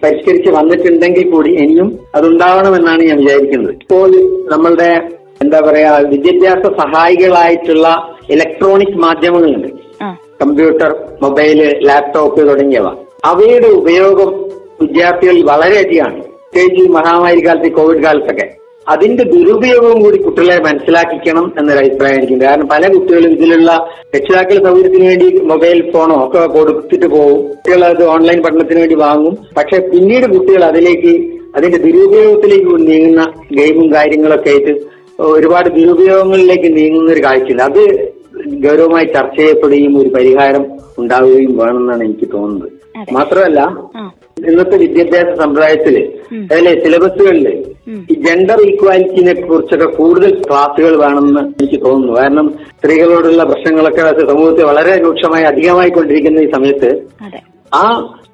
പരിഷ്കരിച്ച് 0.04 0.52
വന്നിട്ടുണ്ടെങ്കിൽ 0.52 1.30
കൂടി 1.30 1.50
ഇനിയും 1.50 2.00
അതുണ്ടാവണമെന്നാണ് 2.16 3.02
ഞാൻ 3.02 3.18
വിചാരിക്കുന്നത്. 3.18 3.76
ഇപ്പോൾ 3.82 4.10
നമ്മളുടെ 4.52 5.02
എന്താ 5.44 5.60
പറയാ 5.60 5.92
വിദ്യാഭ്യാസ 6.14 6.66
സഹായികളായിട്ടുള്ള 6.82 7.88
ഇലക്ട്രോണിക് 8.30 8.98
മാധ്യമങ്ങളുണ്ട്. 9.06 9.70
കമ്പ്യൂട്ടർ 10.42 10.92
മൊബൈൽ 11.24 11.60
ലാപ്ടോപ്പ് 11.88 12.42
തുടങ്ങിയവ. 12.50 12.88
അവയുടെ 13.26 13.70
ഉപയോഗം 13.80 14.32
വിദ്യാർത്ഥികളിൽ 14.82 15.44
വളരെയധികമാണ്. 15.52 16.22
പ്രത്യേകിച്ച് 16.24 16.92
മഹാമാരി 16.98 17.42
കാലത്ത് 17.46 17.72
കോവിഡ് 17.78 18.04
കാലത്തൊക്കെ. 18.04 18.48
അതിന്റെ 18.94 19.24
ദുരുപയോഗവും 19.24 20.00
കൂടി 20.04 20.18
കുട്ടികളെ 20.24 20.56
മനസ്സിലാക്കിക്കണം 20.64 21.46
എന്നൊരു 21.60 21.80
അഭിപ്രായം 21.84 22.18
എനിക്കുണ്ട്. 22.18 22.44
കാരണം 22.46 22.68
പല 22.72 22.88
കുട്ടികളും 22.94 23.32
ഇതിലുള്ള 23.36 23.72
രക്ഷിതാക്കൾ 24.16 24.58
സൗകര്യത്തിന് 24.66 25.06
വേണ്ടി 25.10 25.28
മൊബൈൽ 25.52 25.80
ഫോണോ 25.92 26.16
ഒക്കെ 26.26 26.42
കൊടുത്തിട്ട് 26.56 27.06
പോകും. 27.06 27.38
കുട്ടികൾ 27.52 27.84
അത് 27.86 28.04
ഓൺലൈൻ 28.16 28.40
പഠനത്തിന് 28.44 28.80
വേണ്ടി 28.80 28.96
വാങ്ങും. 28.96 29.38
പക്ഷെ 29.58 29.80
പിന്നീട് 29.92 30.28
കുട്ടികൾ 30.34 30.64
അതിലേക്ക് 30.72 31.14
അതിന്റെ 31.56 31.78
ദുരുപയോഗത്തിലേക്ക് 31.78 32.76
നീങ്ങുന്ന 32.90 33.24
ഗെയിമും 33.58 33.88
കാര്യങ്ങളൊക്കെ 33.94 34.50
ആയിട്ട് 34.50 34.74
ഒരുപാട് 35.20 35.70
ദുരുപയോഗങ്ങളിലേക്ക് 35.76 36.70
നീങ്ങുന്ന 36.78 37.10
ഒരു 37.12 37.22
കാഴ്ചയില്ല. 37.26 37.64
അത് 37.64 37.84
ഗൗരവമായി 38.64 39.06
ചർച്ച 39.06 39.38
ചെയ്യപ്പെടുകയും 39.40 39.94
ഒരു 40.02 40.10
പരിഹാരം 40.10 40.64
ഉണ്ടാവുകയും 41.02 41.58
വേണമെന്നാണ് 41.58 42.04
എനിക്ക് 42.04 42.28
തോന്നുന്നത്. 42.34 42.70
മാത്രമല്ല 43.18 43.60
ഇന്നത്തെ 44.50 44.78
വിദ്യാഭ്യാസ 44.78 45.30
സമ്പ്രദായത്തിൽ. 45.42 45.96
അതിലെ 46.52 46.74
സിലബസുകളിൽ 46.84 47.48
ഈ 48.12 48.16
ജെൻഡർ 48.26 48.60
ഈക്വാലിറ്റിനെ 48.70 49.34
കുറിച്ചൊക്കെ 49.42 49.88
കൂടുതൽ 49.98 50.32
ക്ലാസുകൾ 50.50 50.94
വേണമെന്ന് 51.04 51.42
എനിക്ക് 51.62 51.80
തോന്നുന്നു. 51.86 52.14
കാരണം 52.20 52.48
സ്ത്രീകളോടുള്ള 52.78 53.44
പ്രശ്നങ്ങളൊക്കെ 53.44 54.26
സമൂഹത്തിൽ 54.32 54.66
വളരെ 54.72 54.94
രൂക്ഷമായി 55.06 55.44
അധികമായി 55.52 55.90
കൊണ്ടിരിക്കുന്ന 55.90 56.46
ഈ 56.48 56.52
സമയത്ത് 56.56 56.92
ആ 57.74 57.86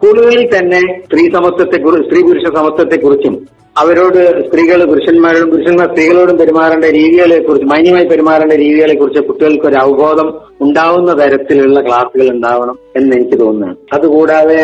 സ്കൂളുകളിൽ 0.02 0.50
തന്നെ 0.58 0.80
സ്ത്രീ 1.06 1.24
സമത്വത്തെ 1.30 1.78
സ്ത്രീ 2.04 2.22
പുരുഷ 2.22 2.44
സമത്വത്തെ 2.56 2.98
കുറിച്ചും 3.02 3.34
അവരോട് 3.78 4.46
സ്ത്രീകൾ 4.48 4.86
പുരുഷന്മാരോടും 4.86 5.50
പുരുഷന്മാർ 5.52 5.88
സ്ത്രീകളോടും 5.88 6.38
പെരുമാറേണ്ട 6.38 6.86
രീതികളെ 6.86 7.40
കുറിച്ച് 7.40 7.68
മാന്യമായി 7.68 8.06
പെരുമാറേണ്ട 8.06 8.54
രീതികളെ 8.54 8.96
കുറിച്ച് 8.96 9.20
കുട്ടികൾക്ക് 9.20 9.68
ഒരു 9.68 9.76
അവബോധം 9.76 10.30
ഉണ്ടാവുന്ന 10.62 11.12
തരത്തിലുള്ള 11.14 11.82
ക്ലാസ്സുകൾ 11.82 12.30
ഉണ്ടാവണം 12.34 12.80
എന്ന് 12.96 13.16
എനിക്ക് 13.16 13.40
തോന്നുന്നു. 13.40 13.76
അതുകൂടാതെ 13.94 14.58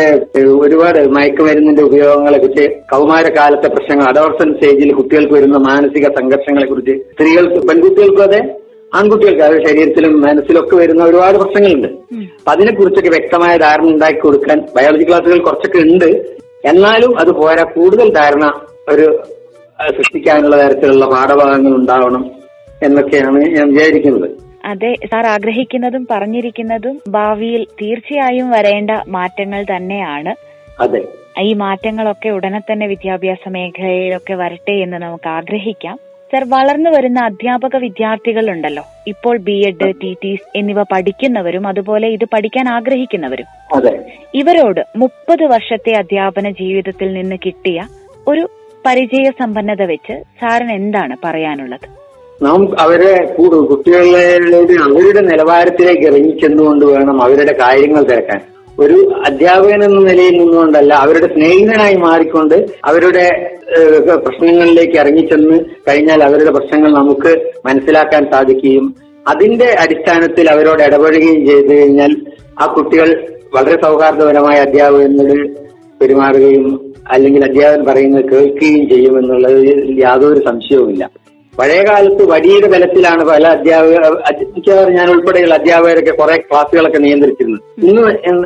ഒരുപാട് 0.60 1.08
മയക്കുമരുന്നിന്റെ 1.08 1.82
ഉപയോഗങ്ങളെ 1.82 2.38
കുറിച്ച് 2.38 2.66
കൗമാരകാലത്തെ 2.94 3.68
പ്രശ്നങ്ങൾ 3.68 4.04
അഡോർസൻ 4.08 4.54
സ്റ്റേജിൽ 4.54 4.92
കുട്ടികൾക്ക് 4.92 5.34
വരുന്ന 5.34 5.56
മാനസിക 5.56 6.08
സംഘർഷങ്ങളെ 6.18 6.66
കുറിച്ച് 6.66 6.96
സ്ത്രീകൾക്ക് 7.12 7.68
പെൺകുട്ടികൾക്കും 7.68 8.22
അതെ 8.22 8.42
ആൺകുട്ടികൾക്ക് 8.94 9.42
അവരുടെ 9.42 9.68
ശരീരത്തിലും 9.68 10.20
മനസ്സിലൊക്കെ 10.20 10.76
വരുന്ന 10.76 11.04
ഒരുപാട് 11.04 11.38
പ്രശ്നങ്ങളുണ്ട്. 11.38 11.88
അപ്പൊ 12.38 12.52
അതിനെ 12.52 12.72
കുറിച്ചൊക്കെ 12.72 13.10
വ്യക്തമായ 13.10 13.56
ധാരണ 13.56 13.84
ഉണ്ടാക്കി 13.84 14.18
കൊടുക്കാൻ 14.18 14.66
ബയോളജി 14.76 15.04
ക്ലാസ്സുകൾ 15.04 15.38
കുറച്ചൊക്കെ 15.38 15.78
ഉണ്ട്. 15.78 16.36
എന്നാലും 16.64 17.20
അത് 17.20 17.32
പോരാ 17.32 17.62
കൂടുതൽ 17.62 18.12
ധാരണ 18.14 18.60
ഒരു 18.88 19.20
സൃഷ്ടിക്കാനുള്ള 19.96 20.56
തരത്തിലുള്ള 20.56 21.06
പാഠഭാഗങ്ങൾ 21.06 21.74
ഉണ്ടാവണം 21.74 22.30
എന്നൊക്കെയാണ് 22.82 23.40
ഞാൻ 23.40 23.72
വിചാരിക്കുന്നത്. 23.72 24.30
അതെ 24.64 24.94
സാർ 24.94 25.26
ആഗ്രഹിക്കുന്നതും 25.26 26.06
പറഞ്ഞിരിക്കുന്നതും 26.10 27.00
ഭാവിയിൽ 27.08 27.66
തീർച്ചയായും 27.82 28.50
വരേണ്ട 28.50 28.90
മാറ്റങ്ങൾ 29.08 29.64
തന്നെയാണ്. 29.76 30.34
അതെ. 30.82 31.02
ഈ 31.40 31.52
മാറ്റങ്ങളൊക്കെ 31.52 32.28
ഉടനെ 32.28 32.58
തന്നെ 32.58 32.86
വിദ്യാഭ്യാസ 32.86 33.48
മേഖലയിലൊക്കെ 33.48 34.34
വരട്ടെ 34.34 34.72
എന്ന് 34.72 34.96
നമുക്ക് 34.96 35.28
ആഗ്രഹിക്കാം. 35.28 35.98
സർ 36.36 36.44
വളർന്നു 36.48 36.90
വരുന്ന 36.90 37.18
അധ്യാപക 37.24 37.76
വിദ്യാർത്ഥികളുണ്ടല്ലോ. 37.76 38.82
ഇപ്പോൾ 39.06 39.36
ബി 39.36 39.54
എഡ് 39.66 39.86
ടി 40.02 40.10
ടി 40.22 40.38
എന്നിവ 40.56 40.82
പഠിക്കുന്നവരും 40.82 41.66
അതുപോലെ 41.66 42.08
ഇത് 42.08 42.24
പഠിക്കാൻ 42.34 42.66
ആഗ്രഹിക്കുന്നവരും. 42.68 43.46
ഇവരോട് 44.34 44.80
മുപ്പത് 44.96 45.44
വർഷത്തെ 45.44 45.92
അധ്യാപന 45.92 46.50
ജീവിതത്തിൽ 46.50 47.08
നിന്ന് 47.12 47.36
കിട്ടിയ 47.46 47.84
ഒരു 48.28 48.42
പരിചയ 48.86 49.30
സമ്പന്നത 49.30 49.82
വെച്ച് 49.82 50.16
സാറിന് 50.40 50.72
എന്താണ് 50.72 51.16
പറയാനുള്ളത്? 51.24 51.86
നാം 52.42 52.80
അവരെ 52.80 53.14
കുട്ടികളിലൂടെ 53.38 54.76
അവരുടെ 54.88 55.20
നിലവാരത്തിലേക്ക് 55.20 56.02
ഇറങ്ങിച്ചെന്നുകൊണ്ട് 56.02 56.84
വേണം 56.84 57.22
അവരുടെ 57.22 57.52
കാര്യങ്ങൾ 57.52 58.02
തിരക്കാൻ. 58.02 58.42
ഒരു 58.78 58.96
അധ്യാപകൻ 59.24 59.84
എന്ന 59.84 60.00
നിലയിൽ 60.00 60.38
നിന്നുകൊണ്ടല്ല 60.38 60.92
അവരുടെ 60.94 61.26
സ്നേഹിതനായി 61.26 61.94
മാറിക്കൊണ്ട് 61.94 62.66
അവരുടെ 62.84 63.26
പ്രശ്നങ്ങളിലേക്ക് 64.16 64.96
ഇറങ്ങിച്ചെന്ന് 64.98 65.56
കഴിഞ്ഞാൽ 65.88 66.22
അവരുടെ 66.22 66.50
പ്രശ്നങ്ങൾ 66.50 66.90
നമുക്ക് 66.92 67.32
മനസ്സിലാക്കാൻ 67.66 68.24
സാധിക്കുകയും 68.32 68.94
അതിന്റെ 69.26 69.76
അടിസ്ഥാനത്തിൽ 69.78 70.50
അവരോട് 70.50 70.82
ഇടപെടുകയും 70.82 71.46
ചെയ്തു 71.46 71.72
കഴിഞ്ഞാൽ 71.72 72.12
ആ 72.62 72.66
കുട്ടികൾ 72.66 73.08
വളരെ 73.54 73.76
സൗഹാർദ്ദപരമായ 73.82 74.56
അധ്യാപകനോട് 74.58 75.48
പെരുമാറുകയും 76.00 76.96
അല്ലെങ്കിൽ 77.10 77.44
അധ്യാപകൻ 77.44 77.84
പറയുന്നത് 77.86 78.24
കേൾക്കുകയും 78.24 78.88
ചെയ്യുമെന്നുള്ളതിൽ 78.88 80.00
യാതൊരു 80.00 80.40
സംശയവുമില്ല. 80.48 81.04
പഴയ 81.58 81.82
കാലത്ത് 81.82 82.22
വടിയുടെ 82.30 82.68
ബലത്തിലാണ് 82.68 83.24
പല 83.24 83.46
അധ്യാപക 83.46 84.88
ഞാൻ 84.90 85.10
ഉൾപ്പെടെയുള്ള 85.10 85.54
അധ്യാപകരൊക്കെ 85.54 86.10
കുറെ 86.10 86.36
ക്ലാസ്സുകളൊക്കെ 86.36 86.98
നിയന്ത്രിച്ചിരുന്നത് 86.98 87.62
ഇന്ന് 87.88 88.02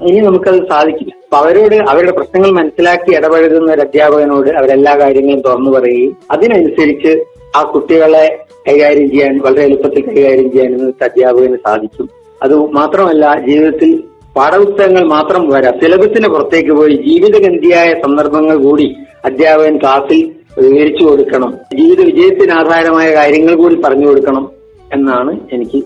ഇനി 0.08 0.20
നമുക്കത് 0.20 0.68
സാധിക്കില്ല. 0.68 1.12
അപ്പൊ 1.24 1.36
അവരോട് 1.36 1.74
അവരുടെ 1.74 2.12
പ്രശ്നങ്ങൾ 2.12 2.50
മനസ്സിലാക്കി 2.50 3.10
ഇടപഴകുന്ന 3.16 3.72
ഒരു 3.72 3.80
അധ്യാപകനോട് 3.80 4.50
അവരെല്ലാ 4.50 4.98
കാര്യങ്ങളും 4.98 5.40
തുറന്നു 5.40 5.70
പറയുകയും 5.70 6.16
അതിനനുസരിച്ച് 6.30 7.12
ആ 7.56 7.62
കുട്ടികളെ 7.62 8.24
കൈകാര്യം 8.68 9.10
ചെയ്യാൻ 9.10 9.38
വളരെ 9.38 9.62
എളുപ്പത്തിൽ 9.64 10.02
കൈകാര്യം 10.06 10.52
ചെയ്യാൻ 10.52 10.72
ഇന്നത്തെ 10.72 11.04
അധ്യാപകന് 11.04 11.56
സാധിക്കും. 11.66 12.08
അത് 12.42 12.54
മാത്രമല്ല 12.78 13.24
ജീവിതത്തിൽ 13.46 13.90
പാഠപുസ്തകങ്ങൾ 14.40 15.04
മാത്രം 15.14 15.42
പോരാ 15.50 15.70
സിലബസിന് 15.80 16.28
പുറത്തേക്ക് 16.34 16.72
പോയി 16.80 16.94
ജീവിതഗന്ധിയായ 17.06 17.88
സന്ദർഭങ്ങൾ 18.04 18.56
കൂടി 18.66 18.86
അധ്യാപകൻ 19.24 19.74
ക്ലാസ്സിൽ 19.82 20.20
വിവരിച്ചു 20.58 21.02
കൊടുക്കണം. 21.04 21.50
ജീവിത 21.78 22.00
വിജയത്തിന് 22.00 22.52
ആധാരമായ 22.52 23.08
കാര്യങ്ങൾ 23.14 23.54
കൂടി 23.54 23.76
പറഞ്ഞു 23.84 24.06
കൊടുക്കണം 24.06 24.44
എന്നാണ് 24.94 25.32
എനിക്ക് 25.54 25.78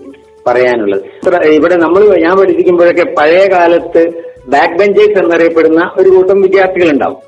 പറയാനുള്ളത്. 0.47 1.03
ഇവിടെ 1.57 1.75
നമ്മൾ 1.75 2.01
ഞാൻ 2.23 2.33
പഠിപ്പിക്കുമ്പോഴൊക്കെ 2.39 3.05
പഴയ 3.19 3.43
കാലത്ത് 3.53 4.01
ബാക്ക് 4.53 4.77
ബെഞ്ചേഴ്സ് 4.79 5.19
എന്നറിയപ്പെടുന്ന 5.21 5.81
ഒരു 5.99 6.09
കൂട്ടം 6.15 6.41
വിദ്യാർത്ഥികൾ 6.41 6.89
ഉണ്ടാവും 6.95 7.21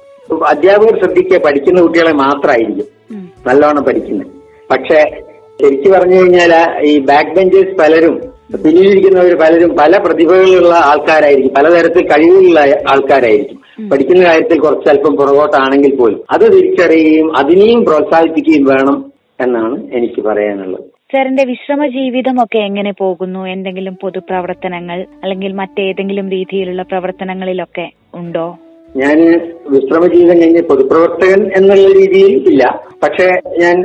അധ്യാപകർ 0.51 0.96
ശ്രദ്ധിക്കുക 1.01 1.38
പഠിക്കുന്ന 1.46 1.81
കുട്ടികളെ 1.81 2.13
മാത്രമായിരിക്കും 2.24 2.88
നല്ലോണം 3.48 3.84
പഠിക്കുന്നത്. 3.84 4.31
പക്ഷെ 4.72 5.00
ശരിക്കു 5.62 5.89
പറഞ്ഞു 5.89 6.15
കഴിഞ്ഞാൽ 6.15 6.53
ഈ 6.89 6.93
ബാക്ക് 7.12 7.36
ബെഞ്ചേഴ്സ് 7.38 7.75
പലരും 7.81 8.15
പിന്നിലിരിക്കുന്നവർ 8.54 9.38
പലരും 9.39 9.75
പല 9.77 9.98
പ്രതിഭകളുള്ള 9.98 10.74
ആൾക്കാരായിരിക്കും. 10.74 11.54
പലതരത്തിൽ 11.54 12.08
കഴിവുള്ള 12.08 12.60
ആൾക്കാരായിരിക്കും. 12.89 13.89
പഠിക്കുന്ന 13.89 14.24
കാര്യത്തിൽ 14.24 14.60
കുറച്ച് 14.60 14.89
അല്പം 14.89 15.16
പുറകോട്ടാണെങ്കിൽ 15.16 15.96
പോലും 15.96 16.24
അത് 16.32 16.42
തിരിച്ചറിയുകയും 16.42 17.38
അതിനെയും 17.38 17.86
പ്രോത്സാഹിപ്പിക്കുകയും 17.86 18.66
വേണം 18.66 19.12
എന്നാണ് 19.39 19.92
എനിക്ക് 19.94 20.22
പറയാനുള്ളത്. 20.22 20.84
സാറിന്റെ 21.13 21.44
വിശ്രമ 21.44 21.88
ജീവിതം 21.88 22.44
ഒക്കെ 22.44 22.58
എങ്ങനെ 22.58 22.94
പോകുന്നു? 23.00 23.48
എന്തെങ്കിലും 23.48 23.98
പൊതുപ്രവർത്തനങ്ങൾ 24.01 25.06
അല്ലെങ്കിൽ 25.24 25.54
മറ്റേതെങ്കിലും 25.54 26.30
രീതിയിലുള്ള 26.30 26.84
പ്രവർത്തനങ്ങളിലൊക്കെ 26.84 27.89
ഉണ്ടോ? 28.16 28.58
ഞാൻ 28.96 29.18
വിശ്രമ 29.70 30.08
ജീവിതം 30.08 30.42
കഴിഞ്ഞ് 30.42 30.62
പൊതുപ്രവർത്തകൻ 30.62 31.51
എന്നുള്ള 31.56 31.88
രീതിയിൽ 32.00 32.48
ഇല്ല. 32.48 32.87
പക്ഷെ 33.04 33.25
ഞാൻ 33.60 33.75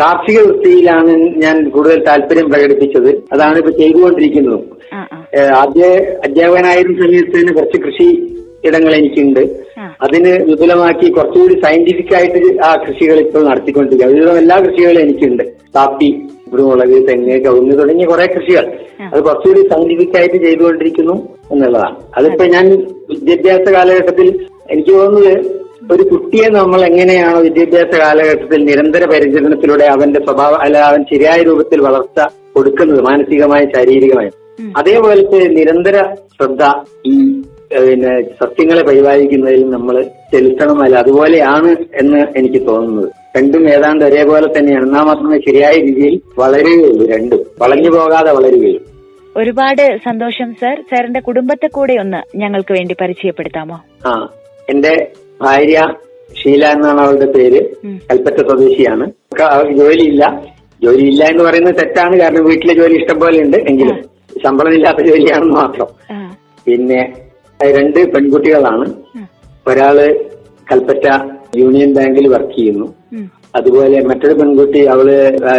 കാർഷിക 0.00 0.38
വൃത്തിയിലാണ് 0.40 1.12
ഞാൻ 1.42 1.56
കൂടുതൽ 1.68 2.04
താല്പര്യം 2.04 2.48
പ്രകടിപ്പിച്ചത്. 2.52 3.10
അതാണ് 3.32 3.56
ഇപ്പൊ 3.58 3.70
ചെയ്തുകൊണ്ടിരിക്കുന്നതും. 3.70 4.64
ആദ്യ 5.62 5.84
അധ്യാപകനായിരുന്ന 6.24 6.98
സമയത്ത് 7.04 7.34
തന്നെ 7.38 7.52
കുറച്ച് 7.52 7.78
കൃഷി 7.82 8.08
ഇടങ്ങൾ 8.64 8.92
എനിക്കുണ്ട്. 8.94 9.42
അതിന് 10.02 10.32
വിപുലമാക്കി 10.48 11.06
കുറച്ചുകൂടി 11.10 11.54
സയന്റിഫിക് 11.64 12.14
ആയിട്ട് 12.14 12.62
ആ 12.62 12.70
കൃഷികൾ 12.84 13.18
ഇപ്പോൾ 13.20 13.42
നടത്തിക്കൊണ്ടിരിക്കുക 13.48 14.10
ഒരുവിധം 14.12 14.38
എല്ലാ 14.38 14.56
കൃഷികളും 14.56 15.00
എനിക്കുണ്ട്. 15.00 15.44
കാപ്പി 15.76 16.10
കുരുമുളക് 16.52 17.08
തെങ്ങ് 17.08 17.36
കവുങ്ങ് 17.44 17.78
തുടങ്ങിയ 17.78 18.06
കുറെ 18.06 18.26
കൃഷികൾ. 18.26 18.66
അത് 19.12 19.20
കുറച്ചുകൂടി 19.22 19.62
സയന്റിഫിക് 19.68 20.16
ആയിട്ട് 20.16 20.38
ചെയ്തുകൊണ്ടിരിക്കുന്നു 20.44 21.16
എന്നുള്ളതാണ്. 21.52 21.96
അതിപ്പോ 22.16 22.44
ഞാൻ 22.44 22.66
വിദ്യാഭ്യാസ 23.10 23.66
കാലഘട്ടത്തിൽ 23.76 24.28
എനിക്ക് 24.70 24.90
തോന്നുന്നത് 24.90 25.34
ഒരു 25.92 26.02
കുട്ടിയെ 26.02 26.48
നമ്മൾ 26.48 26.80
എങ്ങനെയാണോ 26.84 27.40
വിദ്യാഭ്യാസ 27.40 28.00
കാലഘട്ടത്തിൽ 28.00 28.64
നിരന്തര 28.64 29.04
പരിചരണത്തിലൂടെ 29.04 29.84
അവന്റെ 29.84 30.20
സ്വഭാവ 30.20 30.54
അല്ല 30.54 30.78
അവൻ 30.78 31.02
ശരിയായ 31.02 31.42
രൂപത്തിൽ 31.42 31.80
വളർച്ച 31.80 32.26
കൊടുക്കുന്നത് 32.56 33.00
മാനസികമായും 33.00 33.70
ശാരീരികമായും. 33.76 34.32
അതേപോലത്തെ 34.76 35.38
നിരന്തര 35.48 36.02
ശ്രദ്ധ 36.36 36.64
ഈ 37.06 37.40
പിന്നെ 37.80 38.22
സത്യങ്ങളെ 38.22 38.82
പരിപാലിക്കുന്നതിൽ 38.82 39.70
നമ്മൾ 39.70 40.02
ചെലുത്തണം 40.02 40.82
അല്ല 40.82 40.96
അതുപോലെയാണ് 40.96 41.76
എന്ന് 41.94 42.38
എനിക്ക് 42.38 42.66
തോന്നുന്നത്. 42.66 43.10
രണ്ടും 43.38 43.68
ഏതാണ്ട് 43.68 44.04
ഒരേപോലെ 44.04 44.58
തന്നെയാണ്. 44.58 44.84
എന്നാൽ 44.86 45.02
മാത്രമേ 45.02 45.38
ശരിയായ 45.38 45.72
രീതിയിൽ 45.72 46.20
വളരുകയുള്ളൂ 46.38 47.06
രണ്ടും. 47.06 47.42
വളഞ്ഞു 47.58 47.90
പോകാതെ 47.90 48.32
വളരുകയുള്ളൂ. 48.32 48.82
ഒരുപാട് 49.36 49.96
സന്തോഷം 49.96 50.54
സർ. 50.54 50.76
സാറിന്റെ 50.90 51.20
കുടുംബത്തെ 51.20 51.66
കൂടെ 51.66 51.92
ഒന്ന് 51.92 52.38
ഞങ്ങൾക്ക് 52.38 52.72
വേണ്ടി 52.72 52.96
പരിചയപ്പെടുത്താമോ? 53.00 53.84
ആ 54.06 54.28
എന്റെ 54.68 55.12
ഭാര്യ 55.42 55.86
ഷീല 56.42 56.66
എന്നാണ് 56.66 57.00
അവളുടെ 57.00 57.26
പേര്. 57.26 57.60
കൽപ്പറ്റ 58.10 58.36
സ്വദേശിയാണ്. 58.36 59.10
അവർക്ക് 59.42 59.72
ജോലിയില്ല. 59.72 60.46
ജോലിയില്ല 60.82 61.24
എന്ന് 61.24 61.44
പറയുന്നത് 61.44 61.74
തെറ്റാണ്. 61.74 62.20
കാരണം 62.20 62.44
വീട്ടിലെ 62.44 62.74
ജോലി 62.74 62.96
ഇഷ്ടം 62.98 63.20
പോലെ 63.20 63.42
ഉണ്ട്. 63.42 63.56
എങ്കിലും 63.56 63.98
ശമ്പളമില്ലാത്ത 64.44 64.98
ജോലിയാണെന്ന് 64.98 65.54
മാത്രം. 65.54 65.86
പിന്നെ 66.66 67.12
രണ്ട് 67.62 68.12
പെൺകുട്ടികളാണ്. 68.12 68.94
ഒരാൾ 69.66 70.24
കൽപ്പറ്റ 70.72 71.06
യൂണിയൻ 71.56 71.94
ബാങ്കിൽ 71.94 72.28
വർക്ക് 72.28 72.54
ചെയ്യുന്നു. 72.54 72.94
അതുപോലെ 73.54 74.00
മറ്റൊരു 74.00 74.34
പെൺകുട്ടി 74.34 74.84
അവൾ 74.84 75.10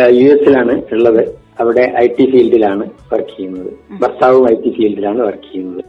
യു 0.10 0.28
എസിലാണ് 0.36 0.82
ഉള്ളത്. 0.92 1.36
അവിടെ 1.60 1.94
ഐ 1.98 2.08
ടി 2.08 2.32
ഫീൽഡിലാണ് 2.32 2.90
വർക്ക് 3.14 3.30
ചെയ്യുന്നത്. 3.30 3.74
ഭർത്താവും 4.02 4.52
ഐ 4.52 4.54
ടി 4.54 4.70
ഫീൽഡിലാണ് 4.70 5.22
വർക്ക് 5.22 5.54
ചെയ്യുന്നത്. 5.54 5.84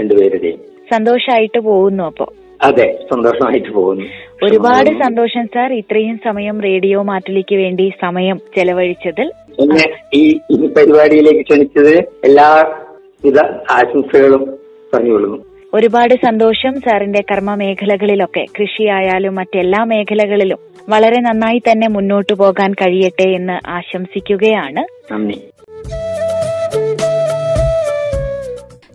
രണ്ടുപേരുടെയും. 0.00 0.58
സന്തോഷായിട്ട് 0.90 1.58
പോകുന്നു 1.58 2.04
അപ്പോ. 2.04 2.31
അതെ 2.62 2.98
സന്തോഷമായിട്ട് 3.10 3.70
പോകുന്നു. 3.70 4.04
ഒരുപാട് 4.42 4.90
സന്തോഷം 4.90 5.46
സാർ. 5.46 5.72
ഇത്രയും 5.72 6.20
സമയം 6.24 6.60
റേഡിയോ 6.60 7.02
മാറ്റിലേക്ക് 7.02 7.54
വേണ്ടി 7.54 7.92
സമയം 8.02 8.38
ചെലവഴിച്ചതിൽ. 8.56 9.30
എന്നെ 9.60 9.84
ഈ 10.14 10.40
ഈ 10.50 10.66
പരിപാടിയിലേക്ക് 10.66 11.40
ക്ഷണിച്ചത് 11.40 11.94
എല്ലാവിധ 12.24 13.38
ആശംസകളും 13.70 14.58
പറഞ്ഞുകൊള്ളുന്നു. 14.94 15.38
ഒരുപാട് 15.74 16.14
സന്തോഷം 16.14 16.80
സാറിന്റെ 16.80 17.22
കർമ്മ 17.32 17.54
മേഖലകളിലൊക്കെ 17.54 18.46
കൃഷിയായാലും 18.60 19.34
മറ്റെല്ലാ 19.34 19.84
മേഖലകളിലും 19.84 20.58
വളരെ 20.88 21.20
നന്നായി 21.20 21.58
തന്നെ 21.58 21.88
മുന്നോട്ടു 21.88 22.32
പോകാൻ 22.32 22.72
കഴിയട്ടെ 22.72 23.28
എന്ന് 23.28 23.68
ആശംസിക്കുകയാണ്. 23.68 25.12
നന്ദി. 25.12 25.38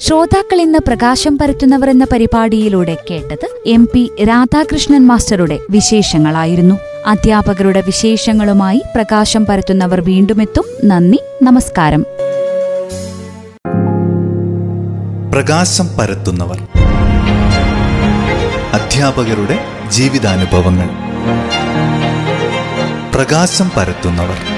ശ്രോതാക്കൾ 0.07 0.61
ഇന്ന് 0.61 0.79
പ്രകാശം 0.87 1.37
പരത്തുന്നവർ 1.37 1.89
എന്ന 1.89 2.05
പരിപാടിയിലൂടെ 2.11 2.97
കേട്ടത് 3.11 3.49
എം 3.65 3.89
പി 3.93 4.11
രാധാകൃഷ്ണൻ 4.29 5.07
മാസ്റ്ററുടെ 5.07 5.59
വിശേഷങ്ങളായിരുന്നു. 5.69 6.75
അധ്യാപകരുടെ 7.05 7.81
വിശേഷങ്ങളുമായി 7.81 8.81
പ്രകാശം 8.95 9.45
പരത്തുന്നവർ 9.45 10.01
വീണ്ടുമെത്തും. 10.01 10.63
നന്ദി 10.85 11.19
നമസ്കാരം. 11.43 12.05
പ്രകാശം 15.31 15.97
പരത്തുന്നവർ. 15.97 16.57
അധ്യാപകരുടെ 18.73 19.59
ജീവിതാനുഭവങ്ങൾ. 19.89 20.89
പ്രകാശം 23.15 23.71
പരത്തുന്നവർ. 23.77 24.56